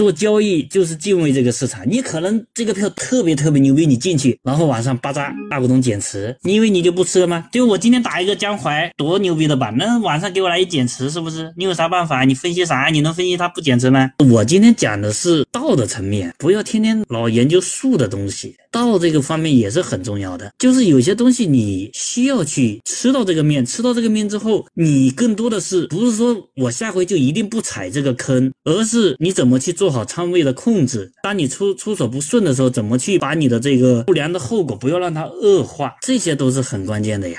[0.00, 1.82] 做交易就是敬畏这个市场。
[1.86, 7.46] 你可能这个票特别特别牛逼，你进去，然后晚上巴扎大股东减持，你以为你就不吃了吗？
[7.52, 11.52] 就我今天打一个江淮，多牛逼的板，那晚上给我来一减持，是不是？
[11.54, 12.24] 你有啥办法？
[12.24, 12.88] 你分析啥？
[12.88, 14.10] 你能分析它不减持吗？
[14.30, 18.56] 我今天讲的是道的层面，不要天天老研究术的东西。
[18.72, 37.38] 道这个方面也是很重要的，就是有些东西你需要去吃到这个面，吃到这个面之后，你更多的是不是说我下回就一定不踩这个坑，而是你怎么去做好仓位的控制，当你出出手不顺的时候，怎么去把你的这个不良的后果不要让它恶化，这些都是很关键的呀。